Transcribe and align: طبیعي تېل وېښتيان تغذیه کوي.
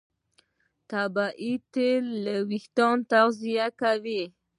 طبیعي 0.91 1.53
تېل 1.73 2.07
وېښتيان 2.49 2.97
تغذیه 3.11 3.67
کوي. 3.81 4.21